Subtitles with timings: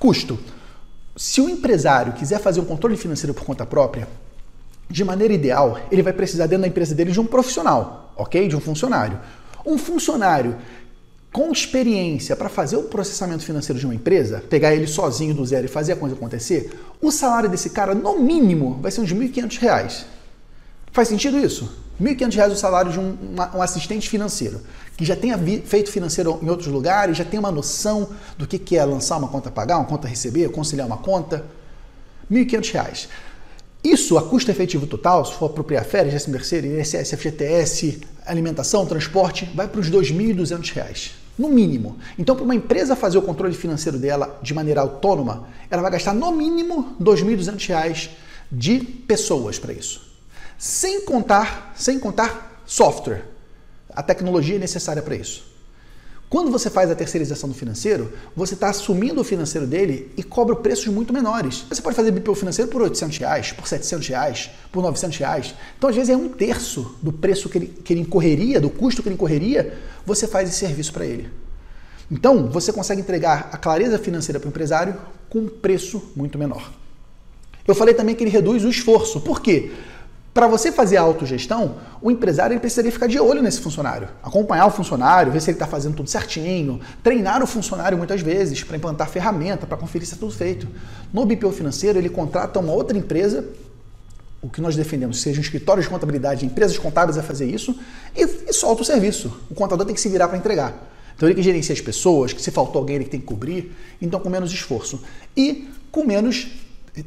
[0.00, 0.38] Custo.
[1.14, 4.08] Se o empresário quiser fazer um controle financeiro por conta própria,
[4.88, 8.48] de maneira ideal, ele vai precisar dentro da empresa dele de um profissional, ok?
[8.48, 9.20] De um funcionário.
[9.64, 10.56] Um funcionário
[11.30, 15.66] com experiência para fazer o processamento financeiro de uma empresa, pegar ele sozinho do zero
[15.66, 19.28] e fazer a coisa acontecer, o salário desse cara, no mínimo, vai ser uns R$
[19.28, 20.04] 1.500.
[20.92, 21.70] Faz sentido isso?
[22.00, 23.14] R$ 1.500 o salário de um,
[23.54, 24.62] um, assistente financeiro,
[24.96, 28.08] que já tenha feito financeiro em outros lugares, já tem uma noção
[28.38, 31.44] do que, que é lançar uma conta pagar, uma conta receber, conciliar uma conta.
[32.30, 33.08] R$ 1.500.
[33.84, 39.50] Isso, a custo efetivo total, se for apropriar férias, GSM terceiro, INSS, FGTS, alimentação, transporte,
[39.54, 41.98] vai para os R$ 2.200, no mínimo.
[42.18, 46.14] Então, para uma empresa fazer o controle financeiro dela de maneira autônoma, ela vai gastar
[46.14, 48.10] no mínimo R$ 2.200
[48.50, 50.09] de pessoas para isso.
[50.60, 53.24] Sem contar, sem contar software,
[53.88, 55.42] a tecnologia necessária para isso.
[56.28, 60.54] Quando você faz a terceirização do financeiro, você está assumindo o financeiro dele e cobra
[60.54, 61.64] preços muito menores.
[61.70, 65.54] Você pode fazer BPO financeiro por 800 reais, por 700 reais, por 900 reais.
[65.78, 69.02] Então, às vezes, é um terço do preço que ele, que ele incorreria, do custo
[69.02, 71.30] que ele incorreria, você faz esse serviço para ele.
[72.10, 74.94] Então, você consegue entregar a clareza financeira para o empresário
[75.30, 76.70] com um preço muito menor.
[77.66, 79.22] Eu falei também que ele reduz o esforço.
[79.22, 79.72] Por quê?
[80.32, 84.66] Para você fazer a autogestão, o empresário ele precisaria ficar de olho nesse funcionário, acompanhar
[84.66, 88.76] o funcionário, ver se ele está fazendo tudo certinho, treinar o funcionário muitas vezes para
[88.76, 90.68] implantar ferramenta, para conferir se é tudo feito.
[91.12, 93.44] No BPO financeiro, ele contrata uma outra empresa,
[94.40, 97.76] o que nós defendemos, seja um escritório de contabilidade, empresas contábeis a fazer isso,
[98.14, 99.36] e, e solta o serviço.
[99.50, 100.90] O contador tem que se virar para entregar.
[101.16, 104.20] Então ele que gerencia as pessoas, que se faltou alguém ele tem que cobrir, então
[104.20, 105.02] com menos esforço.
[105.36, 106.46] E com menos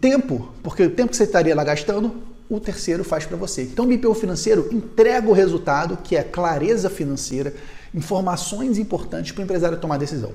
[0.02, 3.64] tempo, porque o tempo que você estaria lá gastando, o terceiro faz para você.
[3.64, 7.54] Então, o BPO financeiro entrega o resultado, que é clareza financeira,
[7.94, 10.32] informações importantes para o empresário tomar decisão.